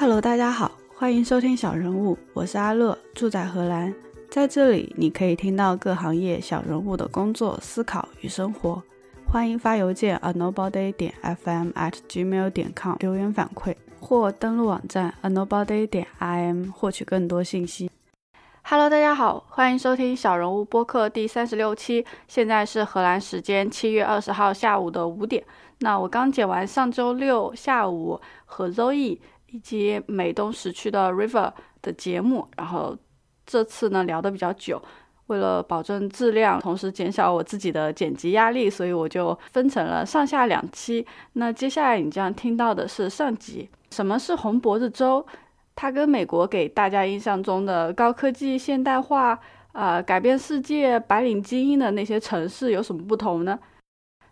[0.00, 3.94] Hello，大家好，欢迎收听小人物，我是阿乐，住在荷兰，
[4.30, 8.82] 在这里你可以听到各行业小人物的工作、思考与生活。
[9.26, 17.90] 欢迎发邮件 a nobody 点 fm at gmail 点 com 留言反馈，或登录网站 a nobody 点 im 获取更多信息。
[18.62, 22.06] Hello，大家好，欢迎收听小人物播客第三十六期。
[22.26, 25.44] 现在是荷兰时间七月二十号下午的五点。
[25.80, 29.18] 那我刚剪完上周六下午和 Zoe
[29.50, 32.96] 以及美东时区的 River 的节目，然后
[33.46, 34.80] 这次呢聊得比较久。
[35.26, 41.06] 为了保证质量，同时减小我自己的剪辑压力，所以我就分成了上下两期。
[41.34, 43.68] 那接下来你将听到的是上集。
[43.92, 45.24] 什么是红脖子州？
[45.76, 49.38] 它跟美国给大家印象中的高科技、现代化、
[49.72, 53.56] 呃改变世界、白领精英的那些城市有什么不同呢？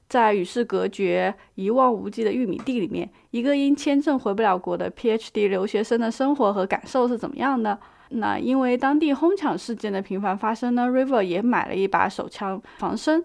[0.08, 7.78] 在与世隔绝、一望无际的玉米地里面，一个因签证回不了国的 PhD 留学生的生活和感受是怎么样的？
[8.10, 13.23] 那因为当地哄抢事件的频繁发生呢，River 也买了一把手枪防身。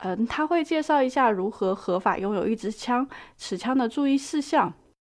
[0.00, 4.70] 嗯，他会介绍一下如何合法拥有一支枪、持枪的注意事项。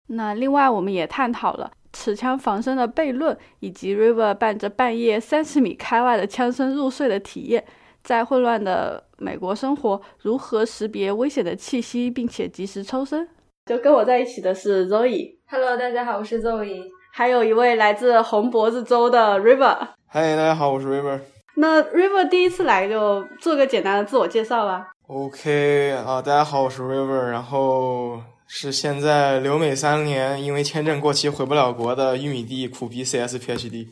[0.08, 1.72] 那另外，我们也探讨了。
[1.94, 7.64] 持枪防身的悖论，以及 River 伴着半夜三十米开外的枪声入睡的体验，
[8.04, 13.26] 在混乱的美国生活，如何识别危险的气息，并且及时抽身？
[13.66, 15.38] 就跟我在一起的是 Zoe。
[15.50, 16.84] Hello，大家好，我是 Zoe。
[17.14, 19.78] 还有一位来自红脖子州的 River。
[20.08, 21.22] 嗨，大家好，我是 River。
[21.56, 24.88] 那 River 第一次来就做个简单的自我介绍吧。
[25.08, 28.22] OK 啊，大家好，我是 River，然后。
[28.46, 33.88] 是现在留美三年，因为签证过期回不了国的玉米地苦逼 CS PhD。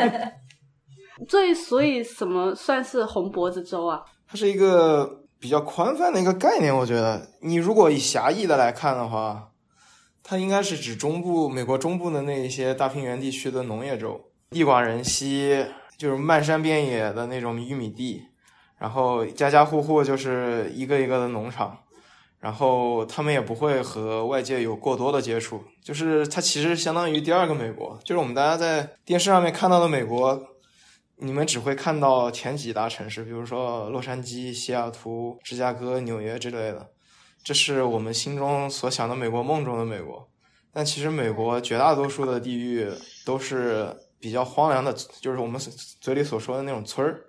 [1.26, 4.02] 最所以什么算是红脖子州啊？
[4.28, 9.50] 它是一个比较宽泛的一个概念，我觉得你如果以狭义的来看的话，
[10.22, 18.24] 它应该是指中部美国中部的那一些大平原地区的农业州，地广人稀，就是漫山遍野的那种玉米地，
[18.78, 21.78] 然后家家户户就是一个一个的农场。
[22.38, 30.40] 然后他们也不会和外界有过多的接触，就是它其实相当于第二个美国，就是我们大家在电视上面看到的美国，
[31.18, 36.90] 你们只会看到前几大城市，比如说洛杉矶、西雅图、芝加哥、纽约之类的，
[37.42, 40.28] 这是我们心中所想的美国梦中的美国。
[40.72, 42.86] 但其实美国绝大多数的地域
[43.24, 45.58] 都是比较荒凉的，就是我们
[46.02, 47.24] 嘴里所说的那种村儿，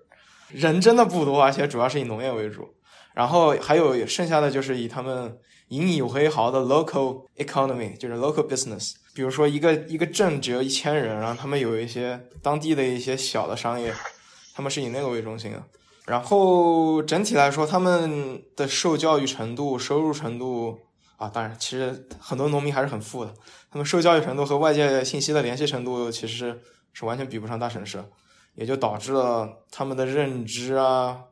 [0.49, 2.67] 人真的不多，而且主要是以农业为主。
[3.15, 8.95] 然后还有剩下的就是以他们引以为豪的 local economy，就是 local business。
[9.17, 13.91] 比如说一个一个镇只有一千人，然后他们有一些当地的一些小的商业，
[14.53, 15.63] 他们是以那个为中心的。
[16.05, 20.78] 然后整体来说，他们的受教育程度、收入程度
[21.16, 23.33] 啊，当然其实很多农民还是很富的。
[23.72, 26.61] 他们受教育程度和外界信息的联系程度其实
[26.94, 28.05] 是完全比不上大城市，
[28.53, 31.23] 也就导致了他们的认知啊。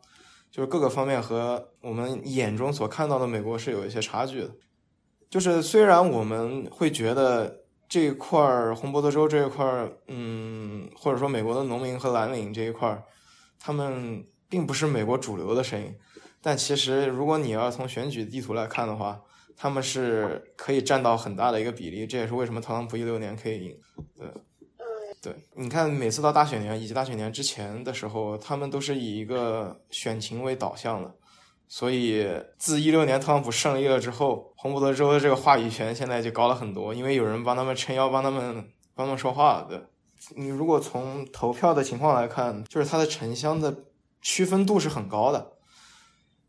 [0.49, 4.49] 就是各个方面和我们眼中所看到的美国是有一些差距的。
[5.29, 13.03] 就是虽然我们会觉得这一块儿红脖子州这一块儿，嗯，或者说美国的农民和蓝领这一块儿，
[13.59, 15.95] 他们并不是美国主流的声音，
[16.41, 19.21] 但其实如果你要从选举地图来看的话，
[19.55, 22.05] 他们是可以占到很大的一个比例。
[22.05, 23.77] 这也是为什么特朗普一六年可以赢。
[24.17, 24.27] 对。
[25.21, 31.15] 对，你看，每次到大选年以及大选年之前的时候，他们都是以一个选情为导向的。
[31.67, 32.25] 所以，
[32.57, 39.65] 自一六年特朗普胜利了之后，红脖子州的这个话语权现在就高了很多，因为有人帮他们撑腰，帮他们帮他们说话。
[39.67, 39.81] 对，
[40.35, 43.75] 你如果从投票的情况来看，就是它的城乡的
[44.21, 45.53] 区分度是很高的。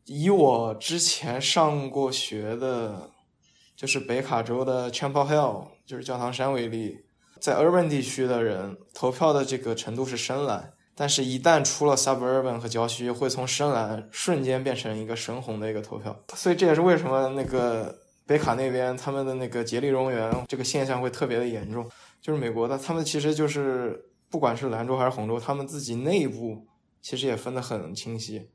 [0.04, 3.10] 以我之前上过学的，
[3.74, 6.98] 就是北卡州的 Chapel Hill，就是教堂山为例。
[7.40, 16.18] 在 urban 地区的人投票的这个程度是深蓝，但是，一旦出了 suburban 和郊区，会从深蓝瞬间变成一个深红的一个投票。
[16.34, 17.94] 所以，这也是为什么那个
[18.26, 21.86] 北卡那边他们的那个竭力蝾螈这个现象会特别的严重。
[22.22, 26.66] 就是美国的，他们其实就是不管是蓝州还是红州，他们自己内部
[27.02, 28.48] 其实也分得很清晰，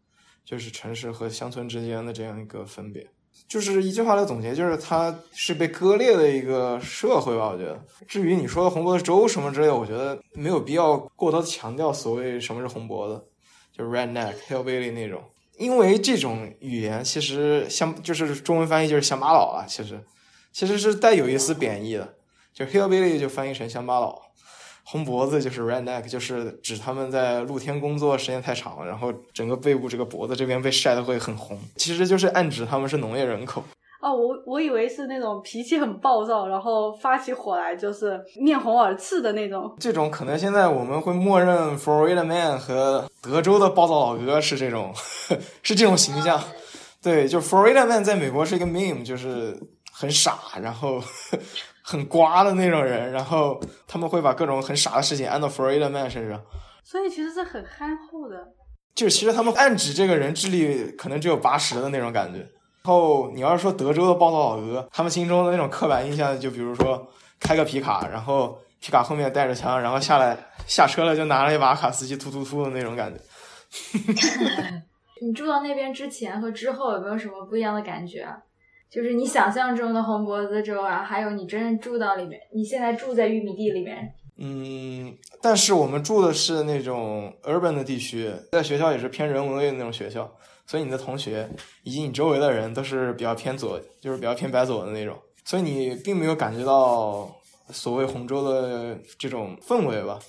[0.43, 3.07] 就是城市和乡村之间的这样一个分别。
[3.47, 7.49] 就是一句话来总结，就是它是被割裂的一个社会吧。
[7.49, 13.21] 我觉得，至于你说的红脖子州什么之类的，我觉得没有必要过多强调所谓什么是红脖子，
[13.75, 15.21] 就是 redneck、hillbilly 那种，
[15.57, 20.01] 因为这种语言其实乡就是中文翻译就是乡巴佬啊，其实
[20.53, 22.15] 其实是带有一丝贬义的，
[22.53, 24.30] 就 hillbilly 就翻译成乡巴佬。
[24.83, 33.63] 红脖子就是 redneck，就是指他们在露天工作时间太长，然后整个背部这个脖子这边被晒得会很红，其实就是暗指他们是农业人口。
[34.01, 39.71] 哦，我我以为是那种脾气很暴躁，然后发起火来就是面红耳赤的那种。
[39.79, 44.91] 这种可能现在我们会默认 Florida Man 和德州的暴躁老哥是这种，
[45.61, 46.43] 是这种形象。
[46.99, 49.55] 对，就 Florida Man 在美国是一个 meme，就是
[50.01, 50.99] 很傻，然后
[51.83, 56.41] 很瓜的那种人，然后他们会把各种很傻的事情安到 Florida Man 身上。
[56.83, 58.35] 所以其实是很憨厚的。
[58.95, 62.39] 就是其实他们暗指这个人智力可能只有八十的那种感觉。
[62.39, 67.07] 然后你要是说德州的暴躁老哥，他们心中的那种刻板印象，就比如说
[67.39, 73.21] 开个皮卡，然后皮卡后面带着枪，然后下来下车了就拿了一把卡斯机突突突的那种感觉。
[75.21, 78.27] 你住到那边之前和之后有没有什么不一样的感觉？
[78.91, 84.13] 就是你想象中的红脖子州啊，还有你真正住到里面，你现在住在玉米地里面。
[84.37, 90.29] 嗯，但是我们住的是那种 urban 的地区，在学校也是偏人文类的那种学校。
[90.67, 91.49] 所以你的同学
[91.83, 97.29] 以及你周围的人都是比较偏左，就是比较偏白左的那种，所以你并没有感觉到
[97.69, 100.19] 所谓红州的这种氛围吧？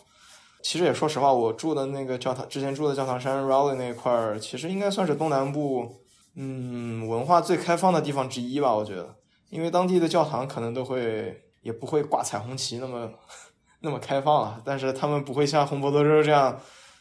[0.63, 6.02] 其实也说实话，我住的那个教堂，之前住的教堂山 Raleigh 那块儿，其实应该算是东南部，
[6.35, 8.75] 嗯，文化最开放的地方之一吧。
[8.75, 9.15] 我觉得，
[9.51, 13.11] 因为当地的教堂可能都会也不会挂彩虹旗那么
[13.81, 16.59] 那么开放了，但是他们不会像红博德州这样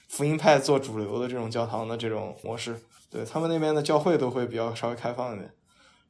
[0.09, 2.75] 福音派做主流的这种教堂的这种模式。
[3.09, 5.51] 对他们那边的教会都会比较稍微开放一点，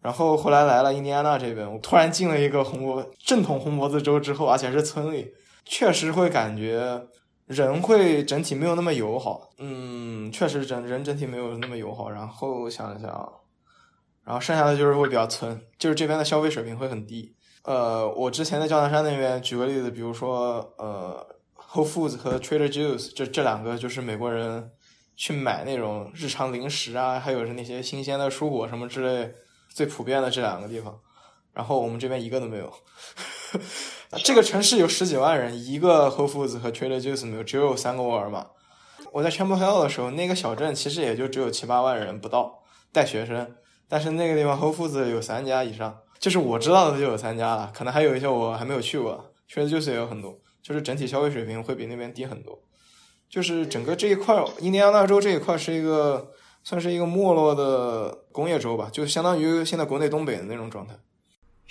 [0.01, 5.33] 然后后来来了印第安纳这边，我突然进了一个红脖正统红脖子州之后，而且是村里，
[5.65, 7.01] 确实会感觉
[7.51, 12.09] 人会整体没有那么友好，嗯，确实整人整体没有那么友好。
[12.09, 13.11] 然后想一想，
[14.23, 17.35] 然后剩下的就是会比较村，就是这边的消费水平会很低。
[17.63, 21.25] 呃，我之前在教堂山那边举个例子，比如说呃
[21.73, 24.71] ，Whole Foods 和 Trader Joe's 这这两个就是美国人。
[25.13, 29.31] 去买那种日常零食啊，还有是那些新鲜的蔬果什么之类，
[29.69, 30.99] 最普遍的这两个地方。
[31.53, 32.73] 然后我们这边一个都没有。
[34.17, 38.45] 这个城市有十几万人，一个 Whole Foods 和 Trader Joe's 没有，只有三个沃尔玛。
[39.13, 42.61] 我在 Chapel Hill 的时候，那个小镇其实也就只有七八万人不到，
[42.91, 43.55] 带学生。
[43.87, 49.31] 但是那个地方 Whole Foods 有三家以上，就是我知道的就有三家了，可能还有一些我还没有去过。
[49.49, 52.59] Trader Joe's 也有很多，就是整体消费水平会比那边低很多。
[53.29, 56.31] 就是整个这一块，印第安纳州这一块是一个
[56.65, 60.95] 算是一个没落的工业州吧，就相当于现在国内东北的那种状态。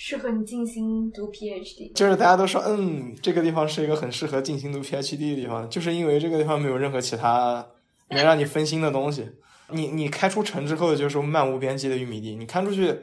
[0.03, 1.93] 适合你静心读 PhD。
[1.93, 7.67] 就是大家都说，嗯，这个地方是一个很适合静心读 PhD 的地方，就是因为这个地方没有任何其他
[8.09, 9.31] 能让你分心的东西。
[9.69, 12.99] 你你开出城之后就是漫无边际的玉米地，你看出去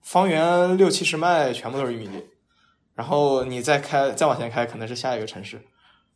[0.00, 2.24] 方圆六七十迈全部都是玉米地，
[2.94, 5.60] 然后你再开再往前开，可能是下一个城市。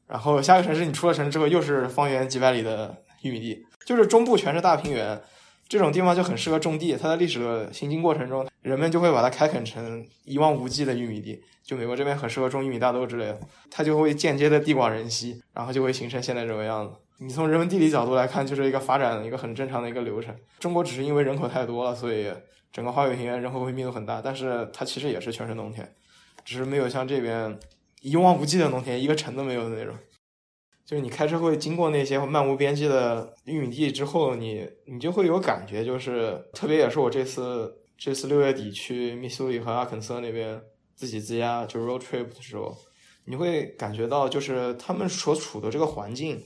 [0.06, 5.20] 然后下个城市，你出了城之后又是方圆几百里的玉米地，就是中部全是大平原，
[5.70, 6.96] 这种地方就很适合种地。
[6.96, 11.40] 它在历史的行进过程中，人们就会把它开垦成一望无际的玉米地。
[11.62, 13.38] 就美国这边很适合种玉米大豆之类的，
[13.70, 16.92] 它就会间接的地广人稀，然后就会形成现在这个样子。
[17.18, 20.34] 你从人文地理角度来看，就是一个发展一个很正常的一个流程。
[20.58, 22.32] 中国只是因为人口太多了，所以
[22.72, 25.88] 整个花园平原人口会密度很大，但是它其实也是全是农田，
[26.44, 27.56] 只是没有像这边。
[28.02, 29.94] 一望无际的农田，一个城都没有的那种，
[30.90, 40.60] 就是你开车会经过那些漫无边际的玉米地之后，你你就会有感觉，就是特别也是我这次这次六月底去密苏里和阿肯色那边
[40.96, 42.76] 自己自驾就 road trip 的时候，
[43.24, 46.42] 你会感觉到就是他们所处的这个环境，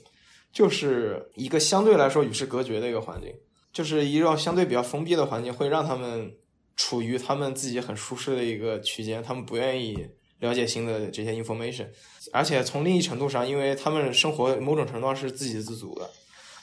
[0.52, 3.32] 就是一个相对来说与世隔绝的一个环境，
[3.72, 6.30] 就是一个相对比较封闭的环境，会让他们
[6.76, 10.06] 处于他们自己很舒适的一个区间，他们不愿意。
[10.44, 11.86] 了解新的这些 information，
[12.30, 16.10] 而且从另一程度上，因为他们生活某种程度上是自给自足的，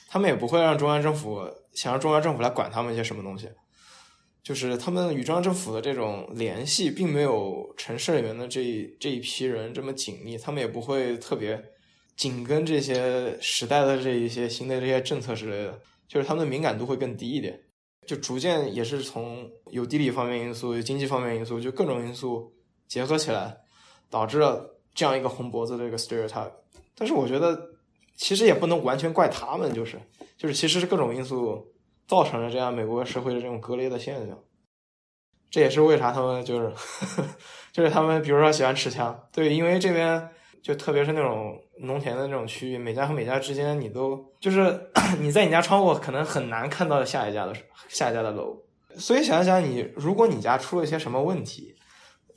[0.08, 1.42] 他们也不会让中央政府
[1.74, 3.48] 想让中央政府来管他们一些什么东西，
[4.40, 11.60] 就是他们与中央政府的这种联系，并没有城市里面的这这一批人这么紧密，他们也不会特别
[12.16, 17.58] 紧跟这些时代的这一些新的这些政策之类的，就是他们的敏感度会更低一点，
[18.06, 22.52] 就逐渐也是从有地理方面因素、有经济方面因素，就各种因素
[22.86, 23.61] 结合起来。
[24.12, 26.52] 导致了这样一个红脖子的一个 stereotype，
[26.94, 27.70] 但是我觉得
[28.14, 29.98] 其实也不能完全怪他们，就是
[30.36, 31.72] 就是其实是各种因素
[32.06, 34.38] 造成了这样美国社会的这种割裂的现象。
[35.50, 36.70] 这也是为啥他们就是
[37.72, 40.28] 就是他们比如说喜欢持枪，对，因为这边
[40.62, 44.90] 就特别是那种农田的那种区域，每家和每家之间你都就是
[45.20, 47.54] 你在你家窗户可能很难看到下一家的
[47.88, 48.58] 下一家的楼，
[48.96, 51.71] 所以想想你如果你家出了一些什么问题。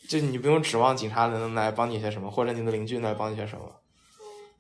[0.07, 3.63] 就你不用指望警察能来帮你些什么，或者你的邻居来帮你些什么。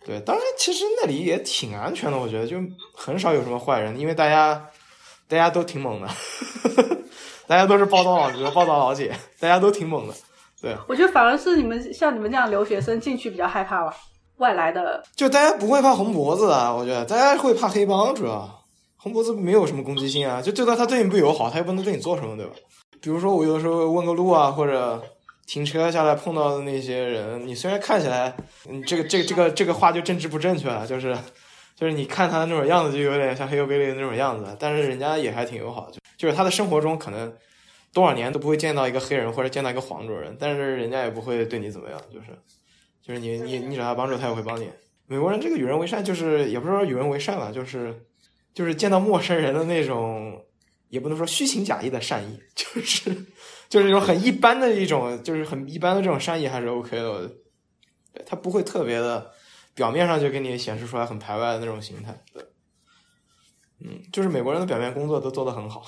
[0.05, 2.57] 对，当然其实那里也挺安全的，我觉得就
[2.93, 4.69] 很少有什么坏人，因为大家
[5.27, 6.07] 大家都挺猛的，
[7.47, 10.13] 大家都是报道老哥、报道老姐，大家都挺猛的。
[10.61, 13.95] 对，我觉得反而是你们像你们这样留学生进去比较害怕吧，
[14.37, 18.63] 外来的就大家不会怕红脖子啊，我觉得大家会怕黑帮，主要
[18.97, 22.53] 红脖子没有什么攻击性啊，就对他他对你不友好，他也不能对你做什么，对吧？
[23.01, 25.01] 比如说我有的时候问个路啊，或者
[25.45, 28.35] 停车下来碰到的那些人，你虽然看起来，
[28.69, 31.15] 你这个这个这个这个话就政治不正确了，就是
[31.75, 37.31] 就是你看他的那种样子，就有点像黑油贝利的那种样子，但是人家也还挺友好，就就是他的生活中可能
[37.93, 42.27] 多少年都不会见到一个黑人或者见到一个黄种人，但是人家也不会对你怎么样，就是
[43.05, 44.67] 就是你你你找他帮助，他也会帮你。
[45.05, 47.95] 美国人这个与人为善，就是也不是说与人为善吧，就是
[48.53, 50.41] 就是见到陌生人的那种。
[50.89, 53.09] 也不能说虚情假意的善意，就是
[53.69, 57.31] 就是那种很一般的一种，就是很一般的这种善意还是 OK 的。
[58.13, 59.31] 对他不会特别的，
[59.73, 62.17] 表面上就给你显示出来很排外的那种形态。
[62.33, 62.43] 对，
[63.81, 65.83] 嗯，就是美国人的表面工作都做得很好，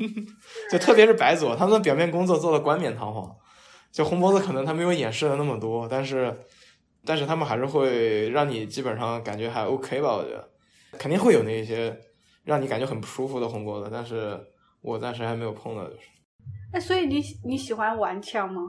[0.70, 3.36] 就特别是白左，他们的表面工作做的冠冕堂皇。
[3.90, 6.32] 就红脖子可能他没有掩饰的那么多，但是
[7.04, 10.14] 但是他们还是会让你基本上感觉还 OK 吧？
[10.16, 10.48] 我觉得
[10.98, 11.98] 肯定会有那些。
[12.44, 14.40] 让你感觉很不舒服的红脖子，但是
[14.80, 16.00] 我暂时还没有碰到，就是。
[16.72, 18.62] 哎，所以你你喜欢玩枪吗？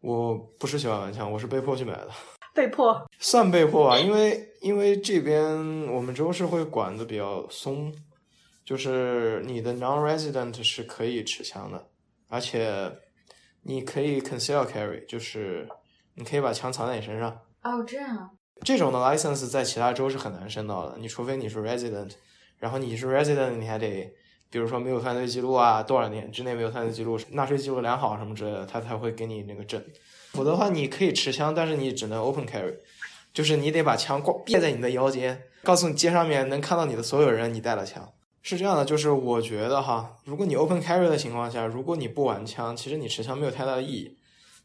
[0.00, 2.08] 我不是喜欢玩枪，我是被迫去买的。
[2.54, 3.06] 被迫？
[3.18, 5.46] 算被迫吧，因为因为这边
[5.92, 7.92] 我们州是会管的比较松，
[8.64, 11.88] 就是你的 non-resident 是可以持枪的，
[12.28, 12.92] 而且
[13.62, 15.68] 你可以 conceal carry，就是
[16.14, 17.30] 你可以把枪藏在你身上。
[17.62, 18.30] 哦，这样。
[18.62, 22.12] 这种的 license 在其他州是很难申到的，你除非你是 resident。
[22.58, 24.12] 然后你是 resident，你还得，
[24.50, 29.82] 比如说没有犯罪记录啊，多少年之内没有犯罪记录，纳税记录良好什么之类的，他才会给你那个证。
[30.32, 32.76] 否则的话，你可以持枪，但是你只能 open carry，
[33.32, 38.08] 就是你得把枪挂别在你的腰间，告诉你街上面能看到你的所有人，你带了枪。
[38.42, 44.16] 是这样的，就是我觉得哈，如果你 open carry 的情况下，如果你不玩枪，其实你持枪没有太大的意义。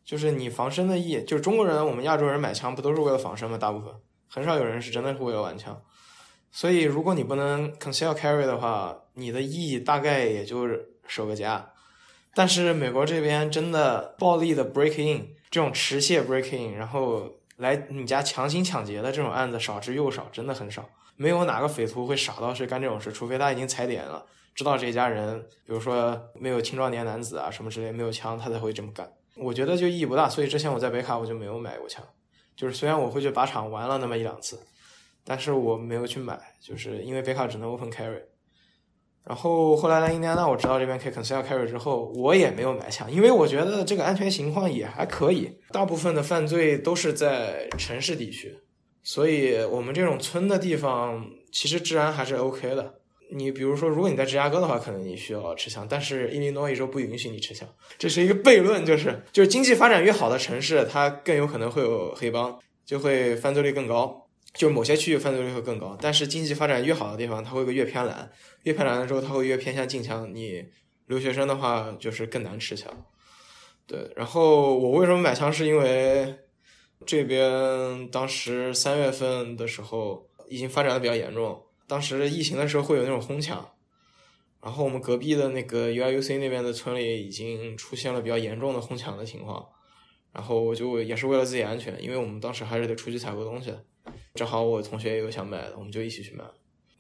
[0.06, 3.58] 就是你防身的意义，就是中国人，我们亚洲人买枪不都是为了防身吗？
[3.58, 3.90] 大部分
[4.28, 5.82] 很少有人是真的是为了玩枪。
[6.56, 11.72] 所以，如果你不能 conceal carry 的话，你的意义大概也就是守个家。
[12.36, 20.88] 但是美国这边真的暴力的 break in，这种持械 break in，然后来你家强行抢劫的这种案子少之又少，真的很少。
[21.16, 29.12] 没有哪个匪徒会傻到去干这种事，除非他已经踩点了，知道这家人，比如说没有青壮年男子啊什么之类，没有枪，他才会这么干。
[29.36, 30.30] 我觉得就意义不大。
[30.30, 32.04] 所以之前我在北卡我就没有买过枪，
[32.56, 34.60] 就是虽然我会去靶场玩了那么一两次。
[35.26, 38.22] 但是我没有去买，就是因为北卡只能 open carry。
[39.26, 45.50] 然后后来来印第安纳，我知道这边可以 conceal carry 之后，我也没有买枪，因为我觉得这个安全情况也还可以。
[45.72, 48.54] 大部分的犯罪都是在城市地区，
[49.02, 52.96] 所以我们这种村的地方其实治安还是 OK 的。
[53.34, 64.23] 你比如说，如果你在芝加哥的话，可能你需要持枪，但是伊利诺伊州不允许你持枪，这是一个悖论，就是就是经济发展越好的城市，它更有可能会有黑帮，就会犯罪率更高。
[64.54, 68.32] 就某些区域犯罪率会更高，但是经济发展越好的地方，它会越偏蓝，
[68.64, 70.30] 越偏蓝的时候，它会越偏向禁枪。
[70.34, 70.64] 你
[71.08, 73.06] 留学生的话，就是更难持枪。
[73.88, 76.36] 对，然后我为什么买枪，是因为
[77.06, 83.72] 这边当时三月份的时候已经发展的比较严重，当时疫情的时候会有那种哄抢，
[84.62, 89.68] 然后我们隔壁的那个 U I U C 那边的村里已经出现了比较严重的哄抢的情况，
[90.32, 93.74] 然后我就也是为了自己安全，因为我们当时还是得出去采购东西。
[94.34, 96.44] 正好我同学也有想买的，我们就一起去买。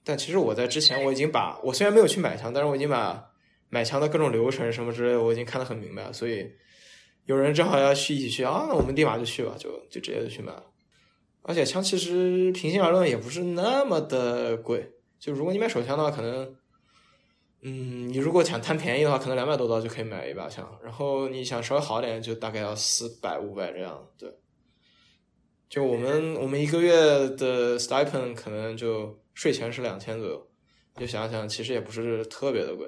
[0.03, 3.31] 但其实我在之前我已经把我虽然没有去买枪，但是我已经把
[3.69, 6.13] 买枪的各种流程什么之类的我已经看得很明白了。
[6.13, 6.51] 所以
[7.25, 10.63] 有人正好要去一起去啊，那我们立马就去吧，就就直接就去买了。
[11.41, 16.55] 而且枪其实平心而论也不是那么的贵，就如果你买手枪的话，可能
[17.61, 20.69] 嗯，你如果想贪便宜的话，可能两百多刀就可以买一把枪。
[20.83, 24.29] 然后你想稍微好点，就大概要四百五百这样，对。
[25.73, 26.93] 就我们我们一个月
[27.29, 30.47] 的 stipend 可能就税前是两千左右，
[30.95, 32.87] 就想想其实也不是特别的贵。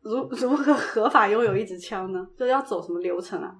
[0.00, 2.28] 如 如何合法拥有一支枪呢？
[2.38, 3.52] 就要走什么流程啊？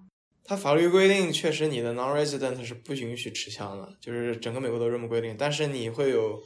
[0.44, 5.34] 它法律规定确实你的 non-resident 是不允许持枪的，就是整个美国都这么规定。
[5.36, 6.40] 但是你会有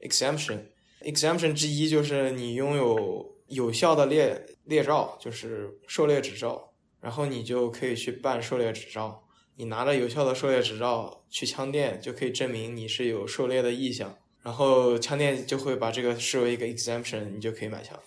[0.00, 9.21] exemption，exemption 之一就是你拥有有效的猎猎照，就是狩猎执照，然后你就可以去办狩猎执照。
[9.56, 17.98] 你拿着有效的狩猎执照去枪店，就可以证明你是有狩猎的意向，然后枪店就会把这个视为一个 exemption，你就可以买枪。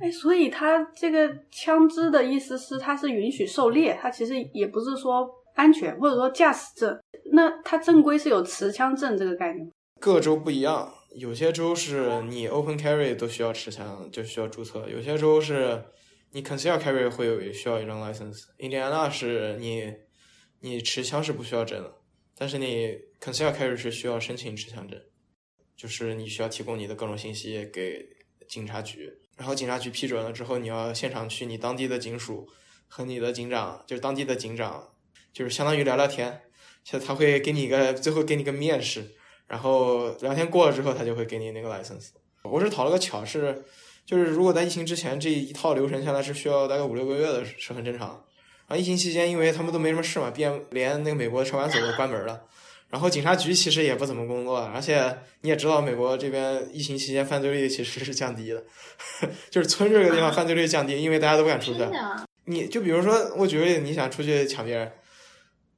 [0.00, 6.98] 哎，所以他这个枪支的意思是，它是允许狩猎，它其实也不是说安全或者说驾驶证。
[7.32, 9.70] 那它正规是有持枪证这个概念？
[10.00, 15.82] 各州不一样，有些州是你 open carry 都需要持枪，就需要注册；有些州是
[16.32, 19.92] 你 conceal carry 会有需要一张 license，印第安纳是你
[20.64, 21.92] 你持枪是不需要证的，
[22.36, 24.96] 但是你 conceal carry 是需要申请持枪证，
[25.76, 28.08] 就是你需要提供你的各种信息给
[28.48, 32.48] 警察局，然后警察局批准了之后，你要现场去你当地的警署
[32.86, 34.94] 和你的警长，就是当地的警长，
[35.32, 36.42] 就是相当于聊聊天，
[36.84, 39.10] 就他会给你一个最后给你个面试，
[39.48, 42.10] 然后聊天过了之后，他就会给你那个 license。
[42.44, 43.64] 我是讨了个巧，是
[44.06, 48.24] 就是如果在疫情之前这一套流程下来是需要大概五六个月的，是很正常。
[48.76, 52.42] 疫情期间，因为他们都没什么事嘛，连连那个美国的车管所都关门了，
[52.90, 58.64] 然后警察局其实也不怎么工作，而且你也知道，美国这边疫情期间犯罪率其实是降低的，
[59.50, 61.80] 就是村这个地方犯罪率降低，因为大家都不敢出去。
[62.44, 64.92] 你就比如说，我举个例子，你想出去抢别人，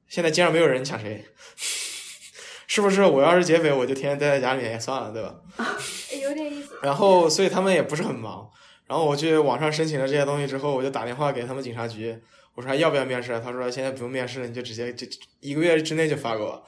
[0.07, 1.23] 现在街上没有人，抢谁？
[2.67, 3.03] 是不是？
[3.03, 5.35] 我要是劫匪，我就天天待在家里面也算了，对吧？
[6.21, 6.77] 有点意思。
[6.81, 8.49] 然后，所以他们也不是很忙。
[8.87, 12.17] 然后我去网上申请了这些东西之后，我就打电话给他们警察局，
[12.55, 13.39] 我说还要不要面试？
[13.41, 15.05] 他说现在不用面试了，你就直接就
[15.41, 16.65] 一个月之内就发给我。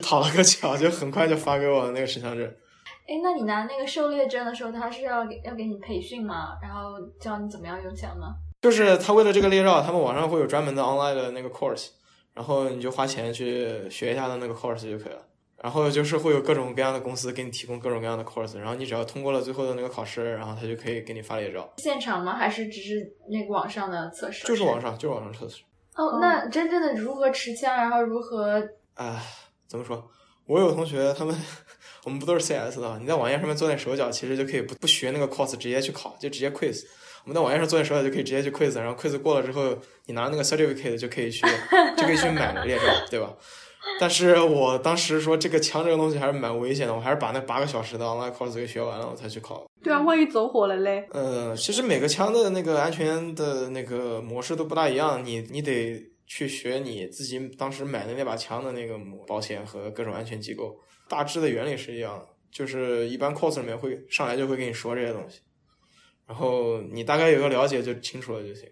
[0.00, 2.46] 讨了个巧，就很快就发给我那个持枪证。
[3.06, 6.58] 哎，那你拿那个狩猎证的时候，他是要给要给你培训吗？
[6.62, 8.34] 然后教你怎么样用枪吗？
[8.60, 11.88] 就是他为了这个猎照，他们网上会有专门的 online 的那个 course，
[12.32, 15.22] 然后你就花钱去学一下的那个 course 就可以了。
[15.64, 21.72] 然后就是会有各种各样的公司给你提供各种各样的 course，然后你只要通过了最后的那个考试，然后他就可以给你发猎照。
[21.78, 22.36] 现场吗？
[22.36, 24.46] 还是只是那个网上的测试？
[24.46, 25.62] 就是网上，就是网上测试。
[25.94, 28.62] 哦，那真正的如何持枪，然后如何？
[28.92, 29.22] 啊，
[29.66, 30.06] 怎么说？
[30.44, 31.34] 我有同学，他们
[32.04, 32.98] 我们不都是 CS 的？
[32.98, 36.84] 你在网页上面做点手脚，其实就可以不不学那个 course，直接去考，就直接 quiz。
[37.24, 41.40] 我们在网页上做点手脚就可以直接去 quiz，然后 quiz 过了之后，你拿那个 certificate 就可以去
[41.96, 43.32] 就可以去买 猎照，对吧？
[44.00, 49.64] 但是我当时说这个枪这个东西还是蛮危险的，我还是把那八个小时的 online course 给学完了，我才去考。
[49.82, 51.06] 对啊，万一走火了嘞？
[51.10, 60.74] 呃，其实每个枪的那个安全的那个模式都不大一样，你你得去学你自己当时买的那把枪的那个保险和各种安全机构，
[61.08, 65.40] 大致的原理是一样的，就是一般 course 里面会上来就会跟你说这些东西。
[66.26, 68.66] 然后你大概有个了解就清楚了就行。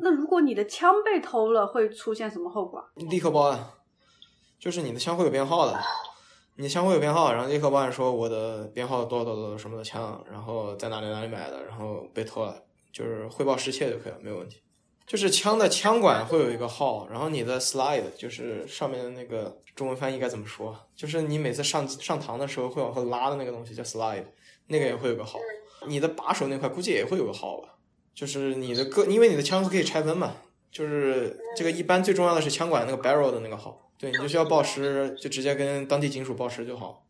[0.00, 2.82] 那如果你的枪被偷了，会出现什么后果？
[3.10, 3.62] 立刻报案，
[4.58, 5.78] 就是你的枪会有编号的，
[6.56, 14.62] 你的枪会有编号，然后立刻报案说我的编号多少多少多什么的枪，然后在哪里哪里买的，然后被偷了，就是汇报失窃就可以了，没有问题。
[15.06, 20.76] 就是枪的枪管会有一个号，然后你的 slide 就是上面的那个中文翻译该怎么说？
[20.94, 24.24] 就是你每次上上膛的时候会往后拉的那个东西叫 slide，
[24.66, 25.38] 那个也会有个号。
[25.86, 27.68] 你的把手那块估计也会有个号吧？
[28.12, 30.34] 就是你的各，因为你的枪是可以拆分嘛，
[30.70, 37.04] 就是这个一般最重要的是枪管那个 barrel 的那个号，对你就需要报失，就直接跟当地警署报失就好。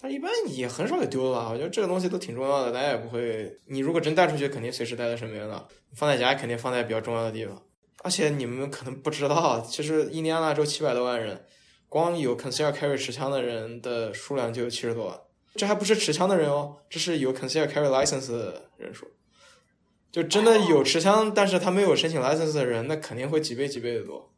[0.00, 1.50] 但一般也很少有丢的吧？
[1.52, 3.56] 我觉得这个东西都挺重要的，大家也不会。
[3.66, 7.62] 你如果真带出去，肯定随时带在身边的，放在家肯定放在比较重要的地方。
[8.02, 11.44] 而且你们可能不知道，其实印第安纳州七百多万人，
[11.88, 15.20] 光有 conceal carry 持枪的人的数量就有七十多万。
[15.54, 19.06] 这还不是持枪的人哦，这是有 conceal carry license 的人数。
[20.10, 24.31] 就真的有持枪，但是他没有申请 license 的人，那肯定会几倍几倍的多。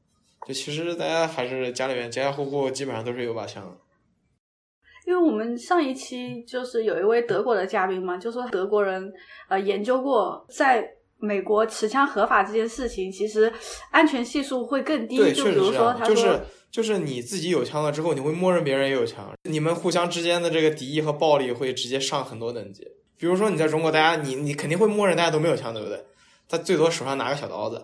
[0.46, 3.76] 就其实大家还是家里面家家户户基本上都是有把枪。
[5.07, 9.12] 因为我们上一期就是有一位德国的嘉宾嘛，就说德国人
[9.48, 10.83] 呃研究过，在
[11.18, 13.52] 美国持枪合法这件事情，其实
[13.90, 15.18] 安全系数会更低。
[15.18, 22.87] 对，就比如说，他，样就是就是你自己有枪了之后，你会默认别人也有枪，你们互相之间的这个敌意和暴力会直接上很多等级。
[23.18, 26.02] 比如说你在中国，大家你你肯定会默认大家都没有枪，对不对？
[26.48, 27.83] 他最多手上拿个小刀子，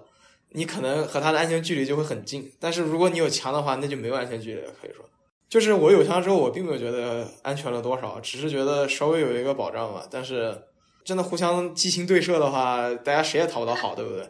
[0.52, 2.50] 你可能和他的安全距离就会很近。
[2.58, 5.04] 但是如果你有枪的话，那就没有安全距离了，可以说。
[5.48, 10.06] 就是我有枪之后，我并没有觉得安全了多少，只是觉得稍微有一个保障吧。
[10.10, 10.56] 但是
[11.04, 14.28] 真的互相激情对射的话，大家谁也讨不到好，对不对？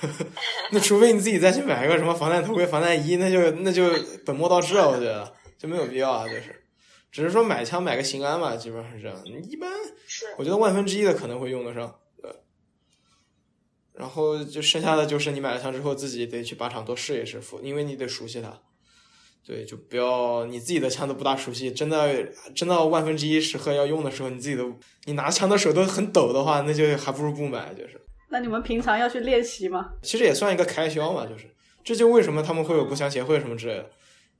[0.70, 3.90] 那除非你自己再去买一个什么防弹头盔、防弹衣，那就那就
[4.24, 6.64] 本末倒置了，我觉得就没有必要啊，就是。
[7.10, 9.16] 只是说买枪买个心安嘛，基本上是这样。
[9.24, 9.72] 你一般
[10.36, 11.92] 我觉得万分之一的可能会用得上，对。
[13.98, 18.56] 然后就剩下的就是你买了枪之后，自己得去靶场多试一试，服，因为你得熟悉它。
[19.44, 24.72] 对，就不要你自己的枪都不大熟悉，真的真到万分之一时刻要用的时候，你自己都
[25.06, 28.00] 你拿枪的手都很抖的话，那就还不如不买，就是。
[28.28, 29.92] 那你们平常要去练习吗？
[30.02, 31.46] 其实也算一个开销嘛，就是
[31.82, 33.90] 这就为什么他们会有步枪协会什么之类的。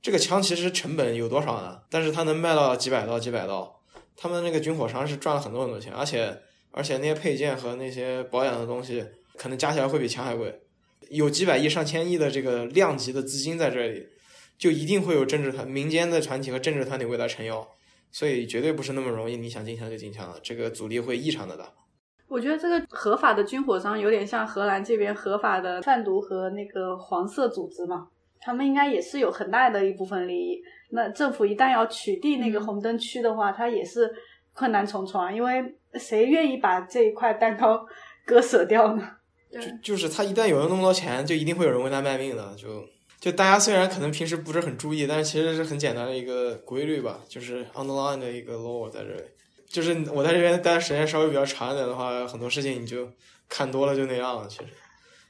[0.01, 1.81] 这个枪其实成本有多少呢？
[1.89, 3.81] 但是它能卖到几百刀、几百刀，
[4.15, 6.39] 他们那个军火商是赚了很多很多钱，而且
[6.71, 9.03] 而且那些配件和那些保养的东西，
[9.39, 10.59] 可能加起来会比枪还贵，
[11.09, 14.05] 有几百亿、上千亿的这个量级的资金在这里，
[14.57, 17.65] 就一定会有政治团、民间的团体和政治团体为他撑腰，
[18.11, 21.71] 所以绝对不是那么容易，你想进枪就进枪了，这个阻力会异常的大。
[22.27, 28.07] 我觉得这个合法的军火商有点像荷兰这边合法的贩毒和那个黄色组织嘛，
[28.41, 30.61] 他们应该也是有很大的一部分利益。
[30.91, 34.11] 那政府一旦要取缔那个红灯区的话，它也是
[34.53, 37.83] 困难重重啊，因为谁愿意把这一块蛋糕
[38.25, 39.09] 割舍掉呢？
[39.51, 42.55] 就就是他一旦有了那么多钱，就一定会有人为他卖命的。
[42.55, 42.85] 就
[43.19, 49.23] 就大家虽然可能平时不是很注意，但是其实是很简单的一个规律吧，就是 underline 的一个 law 在这里。
[49.67, 53.07] 就是我在这边待的时间稍微比较长一点的话，很多事情你就
[53.47, 54.67] 看多了就那样了，其实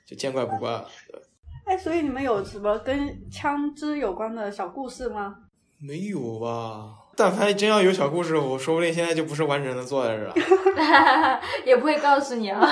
[0.05, 0.87] 就见怪不怪了。
[1.11, 1.21] 对。
[1.65, 5.35] 哎，所以你们有什么跟枪支有关的小故事吗？
[5.77, 6.93] 没有吧？
[7.19, 11.41] 但凡真要有小故事，我说不定现在就不是完整的坐在这儿了。
[11.67, 12.65] 也不会告诉你啊。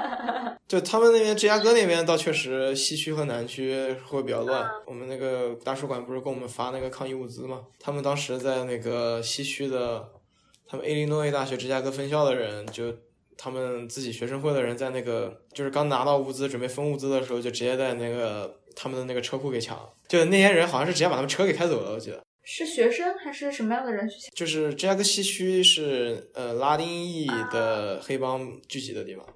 [0.68, 4.68] 就他们那边芝加哥那边倒确实西区和南区会比较乱。
[4.84, 7.62] 我们那个大使馆不是给我们发那个抗疫物资吗？
[7.80, 10.06] 他们当时在那个西区的。
[10.68, 12.92] 他们伊利诺伊大学芝加哥分校的人，就
[13.38, 19.88] 他们自己学生会的人，在那个就是刚拿到物资准备分物资的时候，就直接在那个他们的那个车库给抢了。
[20.08, 22.20] 就那些人好像是直接把他们车给开走了，我记得。
[22.48, 24.30] 是学生还是什么样的人去？
[24.32, 29.26] 就是芝加哥西区是呃拉丁裔的黑帮聚集的地方，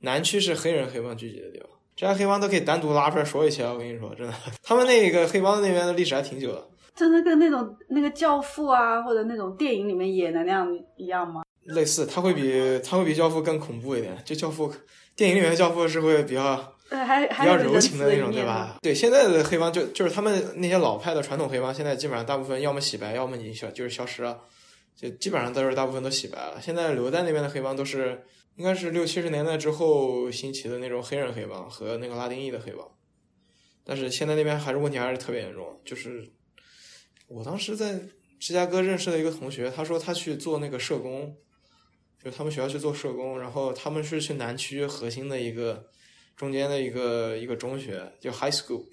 [0.00, 1.68] 南区是黑人黑帮聚集的地方。
[1.94, 6.68] 这些黑帮都可以单独拉出来说一下，我跟你说，真的，他们那个黑帮那边的历史还挺久的。
[6.96, 11.42] 真的跟那种那个教父啊，或者那种电影里面演的那样一样吗？
[11.66, 14.20] 类似，他会比他会比教父更恐怖一点。
[14.24, 14.72] 就教父
[15.14, 18.78] 电影里面的教父是会比较，还比较柔情的那种，对吧？
[18.82, 24.40] 对，现在的黑帮就就是他们那些老派的传统黑帮，现在基本上大部分要么洗白，要么你消就是消失了，
[24.96, 26.60] 就基本上都是大部分都洗白了。
[26.60, 28.22] 现在留在那边的黑帮都是
[28.56, 32.86] 应该是六七十年代之后兴起的那种黑人黑帮和那个拉丁裔的黑帮，
[33.84, 36.30] 但是现在那边还是问题还是特别严重，就是。
[37.28, 37.98] 我当时在
[38.38, 41.34] 芝加哥认识的一个同学，他说他去做那个社工，
[42.22, 45.86] 就他们学校去做社工，然后他们是去南区核心的一个
[46.42, 48.84] 中间的一个一个中学，叫 high school。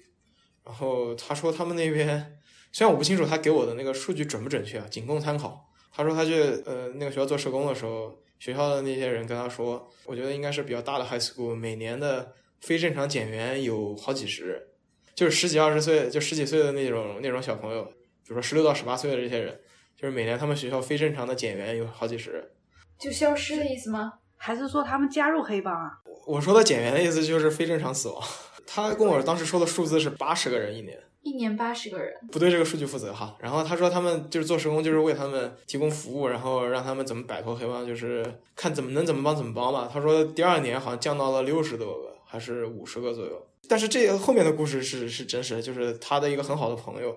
[0.64, 2.38] 然后他说他们那边，
[2.70, 5.68] 虽然我不清楚他给我的那个数据准不准确啊，仅供参考。
[5.90, 14.68] 他说他去呃那个学校做社工的时候，学校的那些人跟他说，我觉得应该是比较大的 high school，每年的非正常减员有好几十，
[15.16, 17.82] 就是十几二十岁，就十几岁的那种那种小朋友。
[18.22, 19.60] 比如说十六到十八岁的这些人，
[19.96, 22.52] 就是每年他们学校非正常的减员有好几十，
[22.96, 24.19] 就消失的意思吗？
[24.42, 25.90] 还是说他们加入黑帮啊？
[26.26, 28.22] 我说的减员的意思就是非正常死亡。
[28.66, 33.36] 他跟我当时说的数字是八十个人一年，一年八十个人，不对这个数据负责哈。
[33.38, 38.24] 然后他说他们就是做社工，就是为他们提供服务，然后让他们怎么摆脱黑帮，就是
[38.56, 39.90] 看怎么能怎么帮怎么帮吧。
[39.92, 43.46] 他说第二年好像降到了六十多个，还是五十个左右。
[43.68, 47.14] 但是这后面的故事是是真实的，就是他的一个很好的朋友。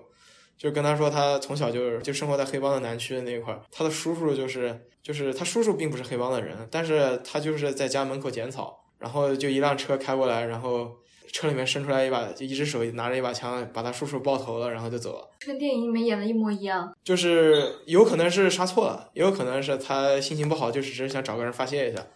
[0.56, 3.60] 就跟他说，他从小就是就生活在黑帮的南区的那一块儿。
[3.72, 10.90] 他的叔叔就是就是他叔叔并不是黑帮的人，但是他就是在家门口捡草，然后就一辆车开过来，然后
[11.30, 15.28] 车里面伸出来一把，就一只手拿着一把枪，把他叔叔爆头了，然后就走了。
[15.46, 16.90] 跟电影里面演的一模一样。
[17.04, 22.06] 就是有可能是杀错了，也有可能是他心情不好，就是只是想找个人发泄一下，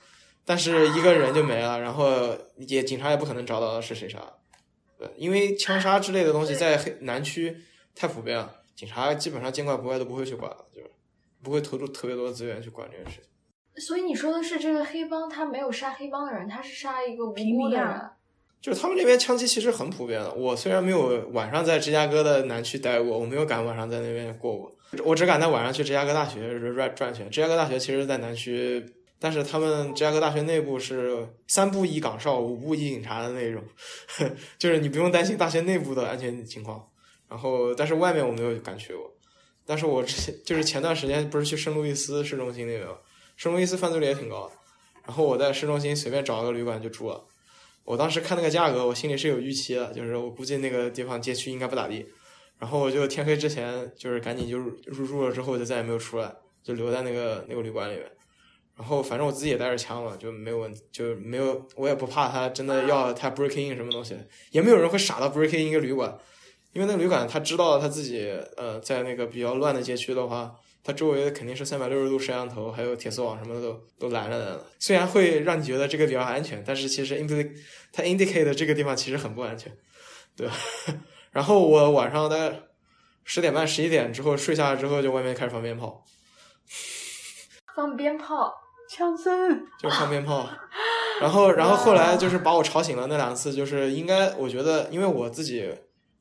[0.46, 4.18] 但是一个人就没了，然后也警察也不可能找到是谁杀，
[4.98, 7.56] 对，因为枪杀之类的东西在黑南区。
[8.00, 10.88] 太普遍了，警察基本上见怪不怪，都不会去管了，就是
[11.42, 13.24] 不会投入特别多的资源去管这件事情。
[13.82, 18.10] 所以你说的是这个黑帮，他没有杀黑帮的人，他是杀一个无辜的人。
[18.60, 20.34] 就是他们那边枪击其实很普遍的。
[20.34, 27.30] 我虽然没有晚上在芝加哥的南区待过，我没有敢晚上在那边过过，我只敢在晚上去芝加哥大学转转圈。
[27.30, 28.84] 芝加哥大学其实，在南区，
[29.20, 33.62] 但是他们芝加哥大学内部是三不一岗哨，五不一警察的那种，
[34.58, 36.84] 就是你不用担心大学内部的安全情况。
[37.28, 39.08] 然后，但是外面我没有敢去过。
[39.68, 42.88] 但是我之前就是前段时间不是去圣路易斯市中心那边，
[43.36, 44.54] 圣路易斯犯罪率也挺高的。
[45.06, 47.22] 然后我在市中心随便找了个旅馆就住了。
[47.84, 52.06] 我当时看那个价格，我心里是有预期的，就是我估计那个地方街区应该不咋地。
[52.58, 58.10] 然后我就天黑之前就是赶紧就入住了，之后就再也没有出来，就留在那个那个旅馆里面。
[58.76, 64.16] 然后反正我自己也带着枪了，就没有问题，就没有我也不怕他真的要他 break in 什么东西，
[64.50, 66.18] 也没有人会傻到 break in 一个旅馆。
[66.72, 70.54] 因为那个旅馆，他知道他自己，呃，在那个比较乱的街区的话，
[70.84, 74.64] 他周围肯定是三百六十度摄像头，还有铁丝网什么的都都拦着的。
[74.78, 77.50] 虽然会让你觉得这个比较安全，但是其实 indicate
[77.92, 79.72] 它 indicate 这个地方其实很不安全，
[80.36, 80.54] 对吧？
[81.32, 82.60] 然后我晚上大概
[83.24, 86.04] 十点半、十一点之后睡下来之后，就外面开始放鞭炮，
[87.74, 88.52] 放鞭炮，
[88.90, 90.48] 枪声，就放鞭炮。
[91.20, 95.68] 然后，然后后来就是把我吵醒了那两次，就是应该我觉得，因为我自己。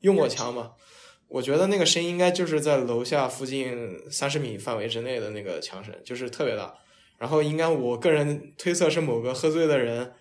[0.00, 0.72] 用过枪吗？
[1.28, 6.74] 我觉得那个声音应该就是在楼下附近三十米范围之内的那个枪声，就是特别大。
[7.18, 10.12] 然后应该我个人推测是某个喝醉的人，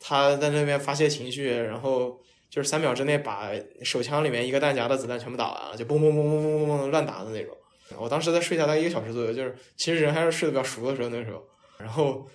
[0.00, 2.18] 他在那边发泄情绪，然后
[2.48, 3.50] 就是三秒之内把
[3.82, 7.54] 手枪里面一个弹夹的子弹全部打完了，就嘣嘣嘣嘣嘣嘣嘣乱打的那种。
[7.98, 11.42] 我当时在睡下大概一个小时左右，就是其实人还是睡得比较熟的时候那时候，
[11.76, 12.26] 然后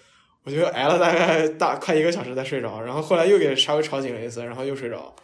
[0.43, 5.15] 我就挨了大概大快一个小时才睡着，然后后来又给稍微吵醒了一次，然后又睡着。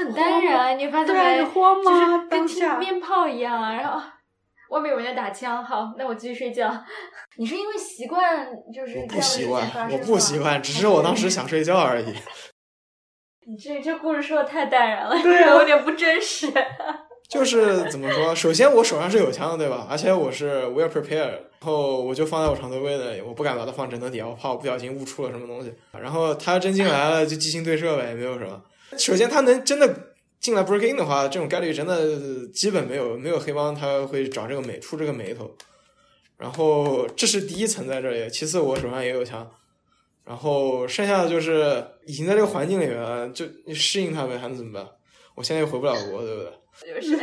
[0.00, 1.50] 他很淡然，你发现就是
[1.84, 2.26] 吗？
[2.30, 4.00] 跟听鞭炮一样啊，然后
[4.70, 6.72] 外面有人在打枪，好，那我继续睡觉。
[7.36, 12.14] 你是因为习惯就是我不习惯，我不习惯，只是我当时想睡觉而已。
[13.46, 16.52] 你这这故事说的太淡然了，对啊 有点不真实。
[17.28, 18.34] 就是怎么说？
[18.34, 19.86] 首先我手上是有枪的，对吧？
[19.88, 25.72] 而且我是 well prepared，然后我就放在我床头柜那里，我不敢把它放枕头底下，我怕我不小心误触了什么东西。
[25.92, 28.60] 然后他真进来了，就激情对射呗，也没有什么。
[29.00, 35.56] 首先他能真的进来 break in 的话，这种概率真的基本没有，没有黑帮他会找这个美出这个眉头。
[36.36, 39.50] 然后这是第一层在这里，其次我手上也有枪，
[40.24, 44.86] 然后剩下的就是已经在这个环境里面，就你适应他呗，还能怎么办？
[45.34, 46.50] 我现在又回不了国，对不对？
[46.94, 47.16] 就是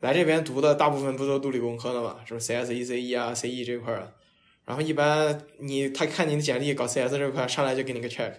[0.00, 4.12] 来这边读的大部分不都读理工科的嘛，什么 CS、ECE 啊、CE 这块儿。
[4.64, 8.32] 然后一般你他看你的简历搞 CS 这块，上来就给你个 check，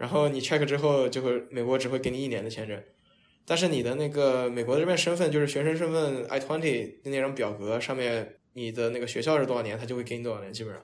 [0.00, 2.82] 然后你 check 之后就会美国只会给你一年的签证，
[3.44, 10.82] 但是你的那个美国这边身份就是学生身份 I twenty 的那张表格上面你的那个学校是多少年，他就会给你多少年，基本上。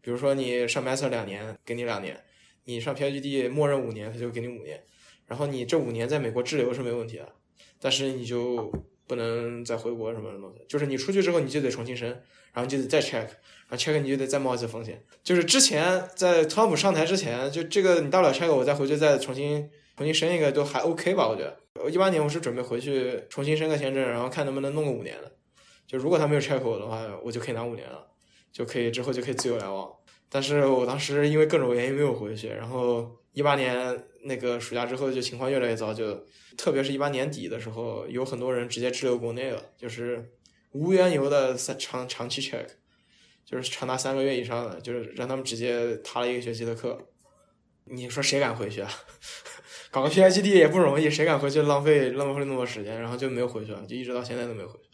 [0.00, 2.16] 比如说你上 master 两年，给你两年；
[2.64, 4.82] 你上 PhD 默认五年，他就给你五年。
[5.26, 7.32] 然后你这五年在美国滞留是没问题的，
[7.80, 8.72] 但是你就
[9.06, 12.08] 不能再回国什么什么的，就是你出去之后你就得重新申，
[12.52, 13.28] 然后就得再 check，
[13.68, 15.02] 啊 check 你就得再冒一次风险。
[15.22, 21.56] 就是之前在特朗普上台之前，就这个你大不了 check，我再回去再重新重新申一个都还 OK 吧，我觉得。
[21.82, 25.30] 我一八年我是准备回去重新申个签证，然后看能不能弄个五年的。
[25.86, 28.04] 就如果他没有 check 我的话，我就可以拿五年了，
[28.52, 29.90] 就可以之后就可以自由来往。
[30.28, 36.26] 但是我当时因为各种原因没有回去，然后一八年那个暑假之后就情况越来越糟，就
[36.56, 40.32] 特别是一八年底的时候，有很多人直接滞留国内了，就是
[40.72, 42.66] 无缘由的长长期 check，
[43.48, 46.98] 就是长达三个月以上的，就是让他们直接塌了一个学期的课。
[47.84, 48.90] 你说谁敢回去啊？
[49.90, 53.00] 搞个 PhD 也不容易，谁敢回去浪费浪费那么多时间？
[53.00, 54.90] 然后就没有回去了，就一直到现在都没有回去。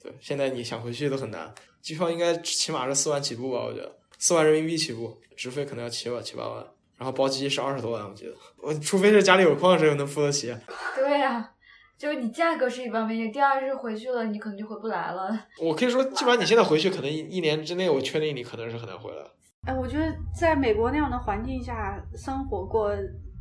[0.00, 6.64] 对，现在你想回去都很难，机票应该起码是四万起步吧，我觉得四万人民币起步，直飞可能要七万七八万，
[6.96, 8.32] 然后包机是二十多万，我记得。
[8.58, 10.56] 我除非是家里有矿，谁能付得起？
[10.94, 11.52] 对呀、
[11.98, 15.30] 就是你价格是一方面，第二是回去了你可能就回不来了。
[15.62, 19.18] 我可以说，基本上你现在回去，可能一一年之内，我确定你可能是很难回来。
[19.66, 20.06] 哎，我觉得
[20.38, 22.90] 在美国那样的环境下生活过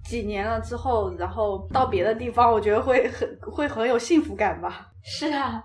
[0.10, 4.88] 几年了之后，然后到别的地方，我觉得会很会很有幸福感吧。
[5.04, 5.62] 是啊，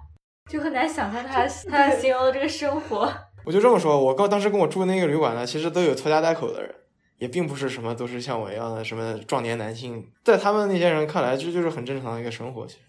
[0.51, 3.11] 就很难想象他 他形容的这个生活。
[3.47, 6.75] 我就这么说，我刚当时跟我住的那个旅馆呢，其实都有拖家带口的人，
[7.21, 12.81] 也并不是什么都是像我一样的什么壮年男性，在他们那些人看来，这就是很正常的一个生活，其实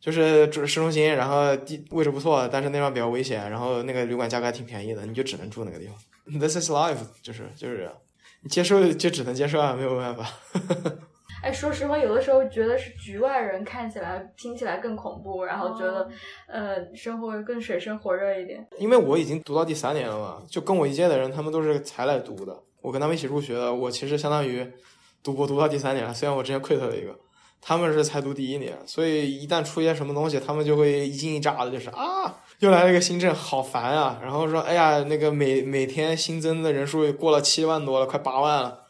[0.00, 6.40] 就是住市中心，然后地位置不错，但是那方比较危险，然后那个旅馆价格还挺便宜的，你就只能住那个地方。
[6.40, 7.92] This is life，就是就是这样，
[8.42, 10.26] 你接受就只能接受啊，没有办法。
[11.42, 16.08] 哎，说实话，有的时候觉得是局外人看起来、听起来更恐怖，然后觉得、
[16.46, 18.64] 呃生活更水深火热一点。
[18.78, 24.70] 因为我已经读到第三年了嘛，就跟我一届的人，他们都是才来读的，我跟他们一起入学的，我其实相当于
[25.22, 27.16] 读博读到第三年了，虽然我之前 quit 了一个，
[27.60, 34.18] 他们是才读第一年，所以一旦出现什么东西，他们就会一惊一乍的，就是啊，又来了一个新政，好烦啊！
[34.22, 38.80] 然后说，哎呀，那个每每天新增的人数过了七万多了，快八万了。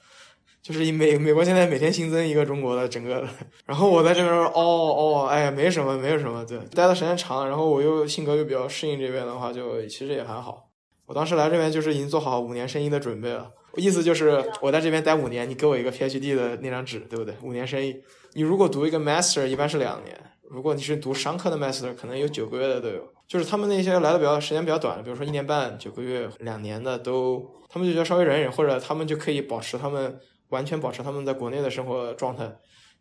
[0.62, 3.28] 就是以美美国现在每天新增一个中国的整个的，
[3.66, 10.68] 然后我在这边哦哦，哎呀没什么没有什么，对，待的时间长了，然后我又性格又比较适应这边的话，就其实也还好。
[11.07, 17.35] 我当时来这边就是已经做好五年生意的准备了，意思就是我在这边待五年，你给我一个 PhD 的那张纸，对不对？
[17.42, 17.96] 五年生意，
[18.35, 20.18] 你如果读一个 Master 一般是两年，
[20.50, 23.12] 如果你是读商科的 Master，可能有九个月的都有。
[23.26, 30.18] 就是他们那些来的比较时间比较短的，比如说一年半、九个月、两年的都，他们就觉得稍微忍忍，或者他们就可以保持他们。
[30.52, 32.44] 完全保持他们在国内的生活状态，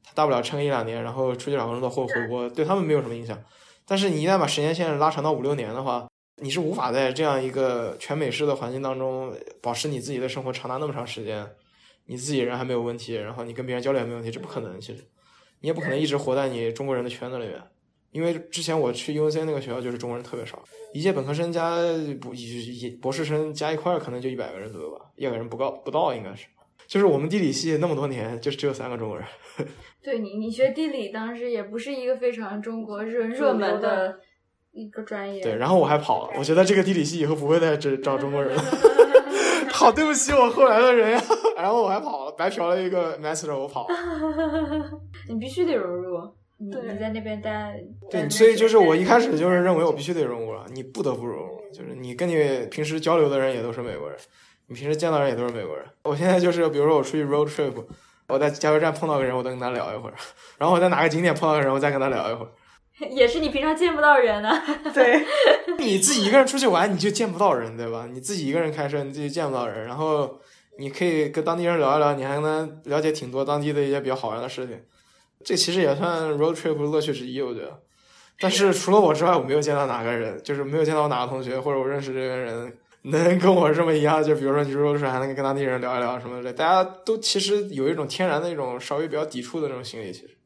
[0.06, 3.38] 他大不了撑一两年，然后出去找工作或回国，对他们没有什么影响。
[3.86, 6.08] 但是你一旦把时间线拉长到五六年的话，
[6.42, 11.48] 你是无法在这样一个全美式的环境当中保持你自己的生活长达那么长时间。
[12.08, 14.82] 你自己人还没有问题，然后你跟别人交流也没问题，这不可能。
[14.82, 15.02] 其实
[15.62, 17.62] 你也不可能一直活在你中国人的圈子里面，
[18.12, 20.62] 因为之前我去 UNC 那个学校就是中国人特别少，
[20.94, 21.78] 一届本科生加
[22.20, 22.34] 博
[23.02, 26.48] 博士生加一块可能就一百个人左右吧，一百个人不到不到应该是。
[26.88, 29.26] 就是我们地理系那么多年，就只有三个中国人。
[30.04, 34.20] 对你，你学地理当时也不是一个非常中国热热门的
[34.72, 35.42] 一个专业。
[35.42, 38.64] 对，然后我还跑了，我觉得这个地理系以后不会再只招 中国人了，
[39.72, 41.22] 好，对不起我后来的人呀。
[41.56, 43.96] 然后我还跑了，白嫖了一个 master，我跑了。
[45.30, 46.20] 你必须得融入，
[46.58, 47.80] 你对你在那边待。
[48.10, 54.18] 对，所以就是我一开始就是认为我必须得融入了，你不得不融入，就是你跟你平时交流的人也都是美国人，
[54.68, 55.86] 你平时见到人也都是美国人。
[56.04, 57.74] 我现在就是，比如说我出去 road trip，
[58.28, 60.16] 我在加油站碰到个人，我都跟他聊一会儿，
[60.58, 62.52] 然后我在哪个景点碰到个人，我再跟他聊一会儿。
[63.10, 64.64] 也是你平常见不到人啊。
[64.94, 65.26] 对，
[65.80, 68.08] 你自己一个人出去玩，你就见不到人，对吧？
[68.12, 70.40] 你自己一个人开车，你自己见不到人，然后
[70.78, 74.80] 你可以跟当地人聊一聊，你还能了解挺多当地的一些比较好玩的事情。
[75.44, 77.82] 这其实也算 road trip 的乐趣之一，我觉得。
[78.40, 90.38] 但是除了我之外，我没有见到哪个人，就是没有见到哪个同学或者我认识这个人能跟我这么一样，就比如说你 road trip 还能跟当地人聊一聊什么的，大家都其实有一种天然的一种稍微比较抵触的那种心理，其实。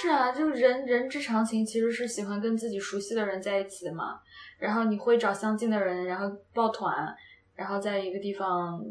[0.00, 4.18] 是啊，就是人人之常情，其实是喜欢跟自己熟悉的人在一起的嘛。
[4.58, 7.14] 然后你会找相近的人，然后抱团，
[7.54, 8.82] 然后在一个地方，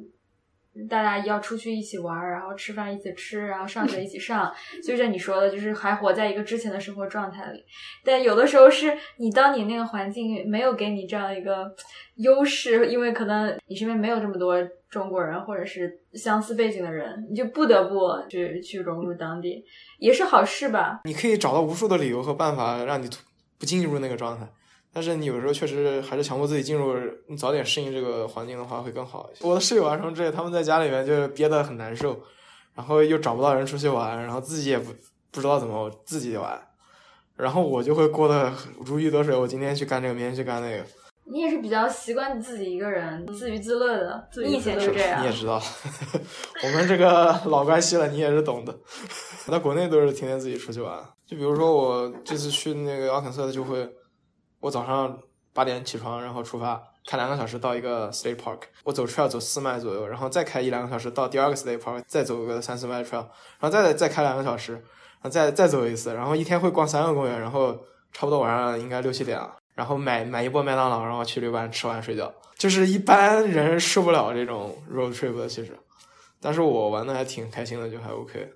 [0.89, 4.52] 大家要出去一起玩，然后吃饭一起吃，然后上学一起上。
[4.82, 7.63] 就像你说的，就是还活在一个之前的生活状态里。
[8.04, 11.76] 但有的时候是你当你那个环境没有给你这样一个
[12.16, 14.58] 优势，因为可能你身边没有这么多
[14.94, 17.98] 中国人或者是相似背景的人，你就不得不
[18.30, 19.66] 去去融入当地，
[19.98, 21.02] 也是好事吧。
[21.06, 23.10] 你可以找到无数的理由和办法让你
[23.58, 24.48] 不进入那个状态，
[24.94, 26.94] 但是你有时候确实还是强迫自己进入，
[27.28, 29.48] 你早点适应这个环境的话会更好一些。
[29.48, 32.22] 我的室友啊什么之类，他们在家里面就憋得很难受，
[32.76, 34.94] 然后又找不到人出去玩，然后自己也不
[35.32, 36.62] 不知道怎么自己玩，
[37.36, 38.54] 然后我就会过得
[38.86, 39.36] 如鱼得水。
[39.36, 40.86] 我今天去干这个，明天去干那个。
[41.26, 45.32] 你也是比较习惯自己一个人自娱自乐的，你以前就这样你也。
[45.32, 45.62] 知道，
[46.64, 48.78] 我们这个老关系了，你也是懂的。
[49.48, 53.90] 我在国内都是天天自己出去玩，就比如说我这次去那个奥肯色，就会
[54.60, 55.18] 我早上
[55.54, 63.26] 八点起床，然后出发，开两个小时到一个 state park，我走 trail 走四迈左右，然后再开一两个小时到第二个 state park，再走个三四迈 trail，
[63.60, 64.84] 然后再再开两个小时，然
[65.24, 67.74] 后再再走一次，然后一天会逛三个公园，然后
[68.12, 69.56] 差不多晚上应该六七点了。
[69.76, 75.78] 然后买买一波麦当劳，然后去旅馆吃完睡觉，就是一般人受不了这种 road trip 的，其实，
[76.40, 78.50] 但是我玩的还挺开心的，就还 OK。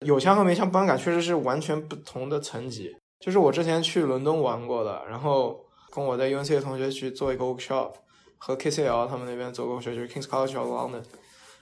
[0.00, 2.96] 有枪和没枪观感确实是完全不同的层级。
[3.18, 7.92] 就是我之前去伦敦玩过的，然后跟我在 UNC 的同学去做一个 workshop，
[8.38, 11.02] 和 KCL 他们那边做过学就是 Kings College of London。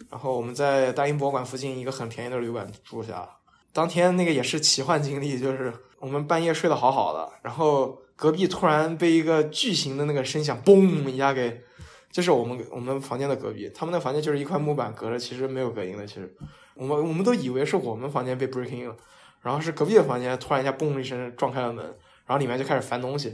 [0.09, 3.29] 然后我们在大英博物馆附近一个很便宜的旅馆住下。
[3.73, 11.63] 当天那个也是奇幻经历，就是我们半夜睡得好好的，然后隔壁突然被一个巨型的那个声响嘣一下给，
[12.11, 16.05] 就是我们我们房间的隔壁，他们那房间就是一块木板隔着，其实没有隔音的。
[16.05, 16.35] 其实
[16.75, 18.97] 我们我们都以为是我们房间被 breaking 了，
[19.41, 21.85] 然后是隔壁的房间突然一下嘣一声撞开了门，
[22.27, 23.29] 然后里面就开始翻东西。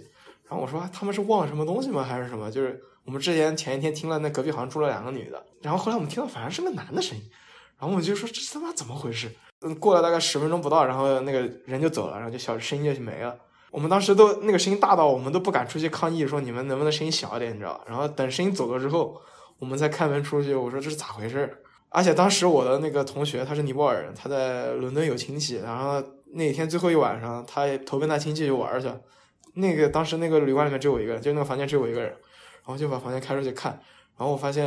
[0.47, 2.05] 然后我说他们是忘了什么东西吗？
[2.05, 2.51] 还是什么？
[2.51, 7.25] 就是我们之前前一天听了那隔壁好像住了两个女的，然后后来我们听到反而是个男的声音，
[7.79, 9.31] 然后我们就说这他妈怎么回事？
[9.63, 13.35] 嗯，过了大概十分钟不到，然后那个人就走了，然后就小声音就没了。
[13.75, 17.85] 我们当时都那个声音大到我们都不敢出去抗议，说你们能不能声音小一点，你知道？
[17.89, 19.21] 然后等声音走了之后，
[19.59, 21.53] 我们再开门出去，我说这是咋回事？
[21.89, 26.01] 而且当时我的那个同学他是尼泊尔人，他在伦敦有亲戚，然后
[26.35, 28.89] 那天最后一晚上，他投奔他亲戚去玩去。
[29.55, 33.73] 那个当时那个旅馆里面只有我一个人，就那个房间只有我一个人，然后就把房间开出去看，
[34.17, 34.65] 然后我发现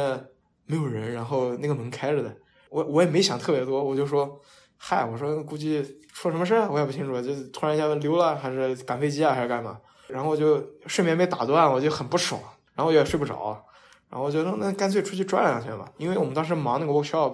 [0.65, 2.35] 没有人，然后那个门开着的，
[2.69, 4.37] 我我也没想特别多，我就说。
[4.77, 9.79] 嗨，我说估计出什么事儿，我也不清楚，就突然一下溜了，还是赶飞机啊，还是干嘛？
[10.07, 12.39] 然后我就睡眠被打断，我就很不爽，
[12.75, 13.61] 然后我也睡不着，
[14.09, 17.33] 然后我觉得那干脆出去转两圈吧，因为我们当时忙那个 workshop，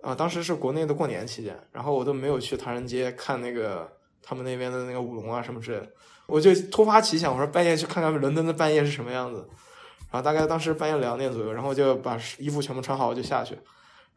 [0.00, 3.88] 啊、当时是国内的过年期间，然后我都没有去唐人街看那个
[4.20, 5.88] 他们那边的那个舞龙啊什么之类的，
[6.26, 9.46] 我就突发奇想，我说半夜去看看伦敦的半夜是什么样子，
[10.10, 13.56] 然后大概当时半夜两点左右，然后就把衣服全部穿好，我就下去。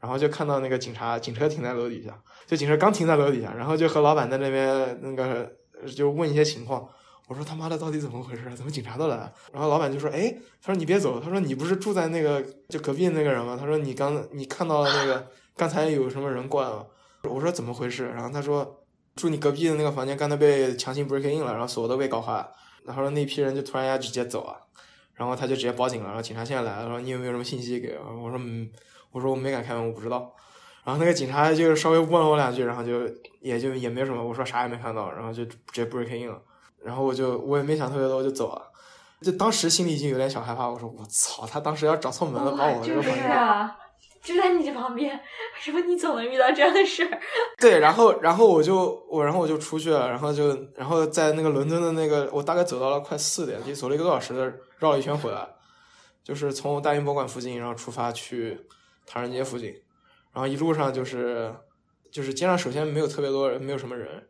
[0.06, 2.16] 然后就看到那个警察警车停在楼底下，
[2.46, 5.52] 就警车刚停在楼底下，然后就和老板在那边那个
[5.96, 6.88] 就问一些情况。
[7.28, 8.44] 我说他妈的到底怎么回事？
[8.56, 9.34] 怎么警察都来了？
[9.52, 12.40] 然后老板就说：“哎，他说你别走，他说你不是住在那个
[12.70, 13.58] 就隔壁那个人吗？
[13.60, 15.26] 他说你刚你看到了那个
[15.58, 16.86] 刚才有什么人过来吗？”
[17.28, 18.10] 我说怎么回事？
[18.10, 18.86] 然后他说
[19.16, 22.48] 住你隔壁的那个房间刚才被强行 break in 了，然后锁都被搞坏了。
[22.86, 24.56] 然后说那批人就突然一下直接走啊，
[25.16, 26.10] 然后他就直接报警了。
[26.10, 28.24] 然后警察现在来了，说你有没有什么信息给我？
[28.26, 28.70] 我说嗯。
[29.16, 30.30] 我说我没敢开门，我不知道。
[30.84, 33.10] 然后那个警察就稍微问了我两句，然后就
[33.40, 34.22] 也就也没什么。
[34.22, 36.38] 我说啥也没看到，然后就直接 break in 了。
[36.84, 38.62] 然后我就我也没想特别多，我就走了。
[39.22, 43.32] 就当时心里已经有点小害怕，我说我操，他当时要找错门了，把我这个就是房间。
[43.32, 43.74] 啊，
[44.22, 45.22] 就在你这旁边，为
[45.62, 47.20] 什么你总能遇到这样的事儿？
[47.58, 55.48] 对，然后然后我就我然后我就出去了，然后就然后在那个伦敦的那个，我大概走到了快四点，就走了一个多小时的，绕了一圈回来。
[56.24, 58.60] 就是从大英博物馆附近，然后出发去
[59.06, 59.70] 唐人街附近，
[60.34, 61.54] 然后一路上就是
[62.12, 64.28] 就是街上首先没有特别多人，没有什么人，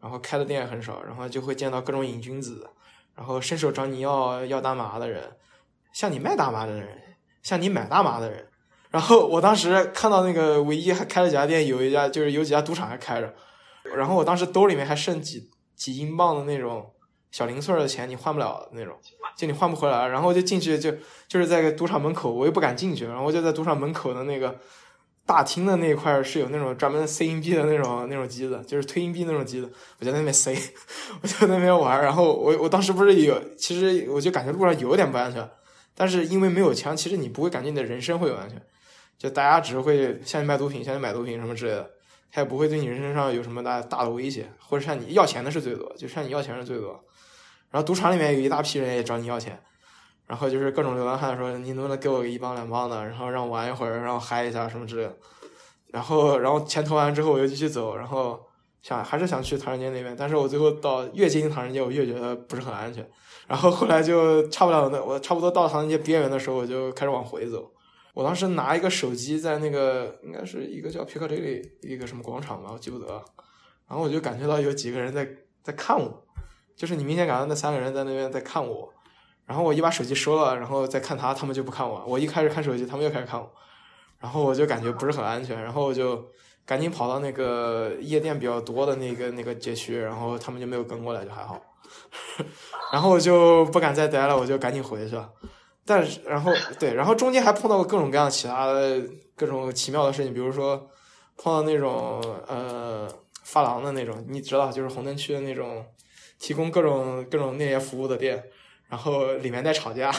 [0.00, 2.68] 然后开的店也很少，然后就会见到各种瘾君子，
[3.14, 5.36] 然后伸手找你要要大麻的人，
[5.92, 8.48] 向你卖大麻的人，向你买大麻的人。
[8.90, 13.34] 然后我当时看到那个唯一还开了几家店，有一家就是有几家赌场还开着，
[13.96, 16.94] 然后我当时兜里面还剩几几英镑的那种
[17.34, 18.96] 小零碎的钱，你换不了那种，
[19.36, 20.06] 就你换不回来。
[20.06, 20.92] 然后就进去就
[21.26, 24.56] 就是在赌场门口，我又不敢进去，然后就在赌场门口的那个
[25.26, 29.68] 大厅的那一块是有那种专门塞硬币的那种那种机子，就是推硬币那种机子，
[29.98, 30.54] 我在那边塞，
[31.22, 32.00] 我在那边玩。
[32.00, 35.50] 然后我我当时不是有，其实我就感觉路上有点不安全，
[35.96, 38.62] 但是因为没有枪，其实你不会感觉你的人身会有安全。
[39.18, 41.90] 就大家只会向你卖毒品，向你买毒品什么之类的，
[42.30, 47.04] 他也不会对你人身上有什么大大的威胁，或者向你要钱的是最多，就向你要钱是最多。
[47.74, 49.60] 然后赌场里面有一大批人也找你要钱，
[50.28, 55.16] 然后就是各种流浪汉说你能不能给我个一磅两磅的，然后让我玩一会儿，让我嗨一下什么之类的。
[55.88, 58.40] 然后然后钱投完之后我又继续走，然后
[58.80, 63.04] 想还是想去唐人街那边，但是我最后到越接近唐人街我越觉得不是很安全。
[63.48, 67.68] 然后后来就差不了那我差不多到唐人街边缘的时候，我就开始往回走。
[68.12, 73.06] 我当时拿一个手机在那个应该是一个叫皮克 y 一个什么广场吧，我记不得。
[73.88, 75.28] 然后我就感觉到有几个人在
[75.60, 76.23] 在看我，
[76.76, 78.92] 就是你明显感到那三个人在那边在看我。
[79.46, 82.02] 然后我一把手机收了，然后再看他，他们就不看我。
[82.06, 83.50] 我一开始看手机，他们又开始看我。
[84.18, 86.24] 然后我就感觉不是很安全，然后我就
[86.64, 91.60] 赶紧跑到那个夜店比较多的那个那个街区，然后他们就没有跟过来，就还好。
[92.90, 95.30] 然后我就不敢再待了，我就赶紧回去了。
[95.84, 99.02] 但是，然后对，然后中间还碰到过各种各样其他的
[99.36, 100.88] 各种奇妙的事情，比如说
[101.36, 102.18] 碰到那种
[102.48, 103.06] 呃
[103.42, 105.84] 发廊的那种，你知道，就是红灯区的那种
[106.44, 108.44] 提供各种各种那些服务的店，
[108.90, 110.14] 然后里面在吵架，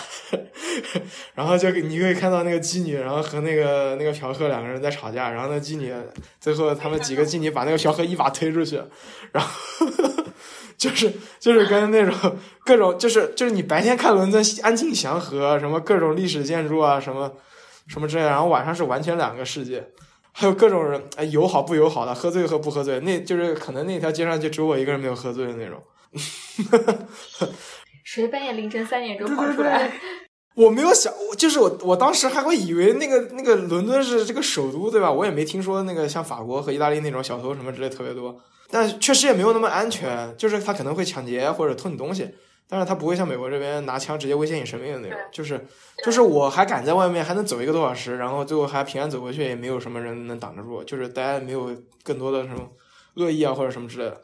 [1.35, 5.93] 然后就你可以看到那个妓女，然后和那个那个嫖客两个人在吵架，然后那妓女
[6.39, 8.81] 最后他们几个妓女把那个嫖客一把推出去，
[9.31, 9.51] 然后。
[10.77, 11.09] 就是
[11.39, 17.31] 就是跟那种各种就是就是你白天看伦敦安静祥和，什么各种历史建筑啊，什么
[17.87, 19.87] 什么之类，然后晚上是完全两个世界，
[20.33, 25.81] 还有各种人哎友好不友好的，喝醉和不喝醉，那就是可能那条街上就只有我一个人没有喝醉的那种。
[28.03, 29.91] 谁半夜凌晨三点钟跑出来？
[30.55, 35.11] 我没有想，就是我我当时还会以为那个那个伦敦是这个首都，对吧？
[35.11, 38.39] 我也没听说那个像法国和意大利那种小偷什么之类特别多。
[38.69, 42.29] 但确实也没有那么安全，就是他可能会抢劫或者偷你东西，
[42.69, 45.19] 但是他不会像美国这边拿枪直接威胁你生命的那种。
[45.31, 45.59] 就是，
[46.05, 51.69] 就是我还敢在外面还能走一个多小时，然后最后还平安走回去，也没有什么人能挡得住，就是大家没有
[52.01, 52.67] 更多的什么
[53.15, 54.21] 恶意啊或者什么之类的。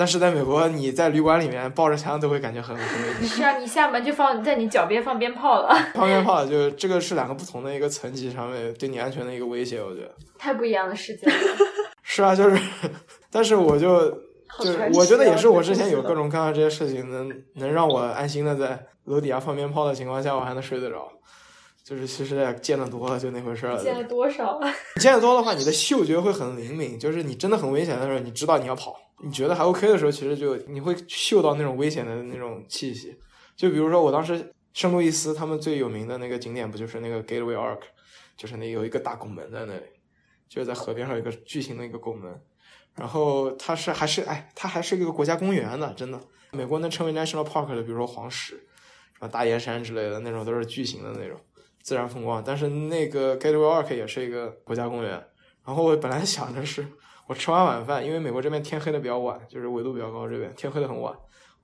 [0.00, 3.28] 但是在美国，你在旅馆里面抱着枪都会感觉很很危险。
[3.28, 5.76] 是啊，你下门就放在你脚边放鞭炮了。
[5.92, 10.10] 放鞭炮，就这个是两个不同的一个层级上面对你安全的一个威胁，我觉得。
[10.38, 11.32] 太不一样的世界了。
[12.02, 12.58] 是啊，就是。
[13.30, 14.10] 但是我就
[14.60, 21.06] 就是我觉得也是我之前有各种各样这些事情能能让我安心的在楼底下放鞭炮的情况下我还能睡得着，
[21.84, 23.82] 就是其实也见得多了就那回事儿了。
[23.84, 24.58] 见了多少？
[24.98, 33.18] 见得多的话，你的嗅觉会很灵敏，就是你真的很危险的时候，你知道你要跑，你觉得还 OK 的时候，其实就你会嗅到那种危险的那种气息。
[33.56, 37.80] 就比如说我当时圣路易斯他们最有名的那个景点不就是那个 Gateway Arc，
[38.36, 39.82] 就是那有一个大拱门在那里，
[40.48, 42.40] 就是在河边上有一个巨型的一个拱门。
[42.96, 46.20] 然后它是还是哎，它还是一个国家公园呢，真的。
[46.52, 48.54] 美国能称为 national park 的，比如说黄石、
[49.12, 51.38] 什么大雁山之类的那种，都是巨型的那种
[51.82, 52.42] 自然风光。
[52.44, 55.12] 但是那个 Gateway Arc 也是一个国家公园。
[55.64, 56.84] 然后我本来想着是，
[57.30, 61.14] 我吃完晚饭，因为美国这边天黑的比较晚，就是纬度比较高，这边天黑的很晚。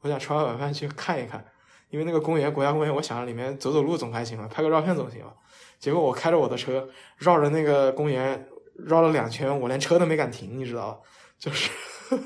[0.00, 1.44] 我想吃完晚饭去看一看，
[1.90, 5.34] 因为那个公园国家公园，我想里面走走路总还行吧，拍个照片总行吧。
[5.80, 6.88] 结果我开着我的车
[7.18, 8.46] 绕着那个公园
[8.76, 10.98] 绕了两圈，我连车都没敢停，你知道吧？
[11.36, 11.68] 就是，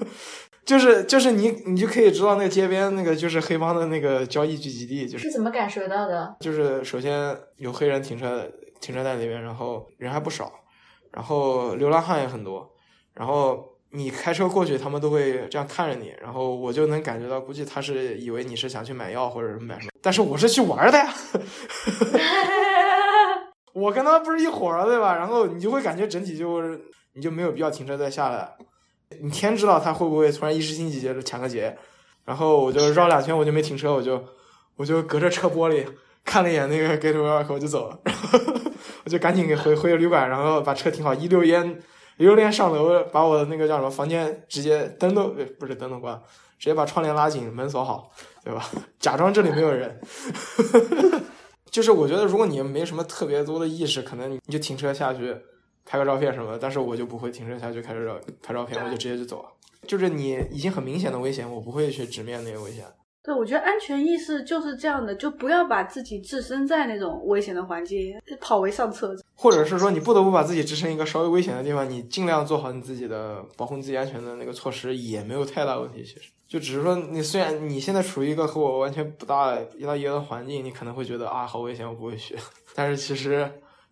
[0.66, 6.36] 就是就是你你就可以知道那个街边那个就是黑帮的那个交易聚集地，就是是怎么感受到的？
[6.40, 8.46] 就是首先有黑人停车
[8.82, 10.52] 停车在那边，然后人还不少，
[11.10, 12.69] 然后流浪汉也很多，
[13.20, 21.12] 然后你开车过去，他们都会这样看着你，然后我就能感觉到，估计他是以为你是想去买药或者是买什么，但是我是去玩的呀，
[23.74, 25.16] 我跟他不是一伙儿对吧？
[25.16, 26.80] 然后你就会感觉整体就是
[27.12, 28.56] 你就没有必要停车再下来。
[29.20, 31.76] 你天知道他会不会突然一时兴起就抢个劫，
[32.24, 34.24] 然后我就绕两圈，我就没停车，我就
[34.76, 35.84] 我就隔着车玻璃
[36.24, 38.38] 看了一眼那个 Gateway Arc，我就走了，然后
[39.04, 41.78] 我就赶紧给回回旅馆，然后把车停好，一溜烟
[42.26, 46.14] 榴莲上楼，把我的那个叫什么房间直接灯都不是灯都关，
[46.58, 48.10] 直接把窗帘拉紧，门锁好，
[48.44, 48.68] 对吧？
[49.00, 50.00] 假装这里没有人。
[51.70, 55.34] 就是我觉得，如果你没什么特别多的意识，可能你就停车下去
[55.86, 56.58] 拍个照片什么的。
[56.58, 59.48] 但是我就不会停车下去开始照拍照片，我就直接就走了。
[59.86, 62.84] 就是你已经很明显的危险，我不会去直面那个危险。
[63.22, 69.14] 对，我觉得安全意识就是这样的，就不要把自己置身在那种危险的环境，跑为上策。
[69.34, 76.02] 或者是说，你不得不把自己置身一个稍微危险的地方，你尽量做好你自己的保护自己安全的那个措施，也没有太大问题。
[76.02, 82.36] 其实，就只是说，你虽然你现在处于一个和我完全不大一搭一的环境，你可能会觉得啊，好危险，我不会去。
[82.74, 83.50] 但是其实。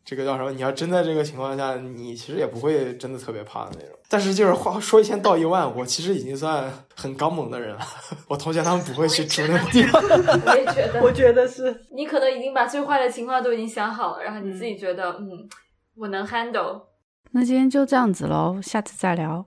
[0.09, 0.51] 这个叫什么？
[0.51, 3.91] 你要真在这个情况下，你其实也不会真的特别怕的那种。
[4.09, 7.81] 但是就是话说一千道一万，我其实已经算很刚猛的人了。
[8.27, 10.03] 我同学他们不会去住那个地方。
[10.49, 15.47] 我也觉得，我觉得是你可能已经把最坏的情况都已经想好了，然后你自己觉得，嗯，
[15.95, 16.81] 我能 handle。
[17.33, 19.45] 那今天就这样子喽，下次再聊。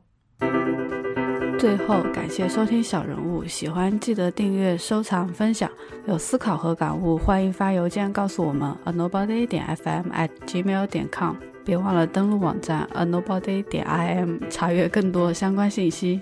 [1.62, 5.70] 最后，感谢收听小人物，喜欢记得订阅、收藏、分享。
[6.08, 11.36] 有思考和感悟，欢迎发邮件告诉我们：a nobody 点 fm at gmail 点 com。
[11.64, 16.20] 别忘了登录网站 a nobody 点 im，查阅更多相关信息。